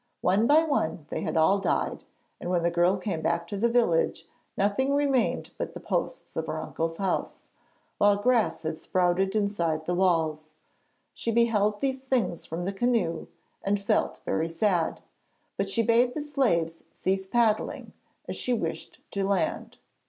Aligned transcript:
One 0.21 0.47
by 0.47 0.63
one 0.63 1.05
they 1.11 1.21
had 1.21 1.37
all 1.37 1.59
died, 1.59 2.03
and 2.39 2.49
when 2.49 2.63
the 2.63 2.71
girl 2.71 2.97
came 2.97 3.21
back 3.21 3.45
to 3.49 3.55
the 3.55 3.69
village 3.69 4.27
nothing 4.57 4.95
remained 4.95 5.51
but 5.59 5.75
the 5.75 5.79
posts 5.79 6.35
of 6.35 6.47
her 6.47 6.59
uncle's 6.59 6.97
house, 6.97 7.49
while 7.99 8.15
grass 8.15 8.63
had 8.63 8.79
sprouted 8.79 9.35
inside 9.35 9.85
the 9.85 9.93
walls. 9.93 10.55
She 11.13 11.29
beheld 11.29 11.81
these 11.81 11.99
things 11.99 12.47
from 12.47 12.65
the 12.65 12.73
canoe 12.73 13.27
and 13.61 13.79
felt 13.79 14.21
very 14.25 14.49
sad, 14.49 15.01
but 15.55 15.69
she 15.69 15.83
bade 15.83 16.15
the 16.15 16.21
slaves 16.23 16.83
cease 16.91 17.27
paddling, 17.27 17.93
as 18.27 18.35
she 18.35 18.53
wished 18.53 19.01
to 19.11 19.23
land. 19.23 19.77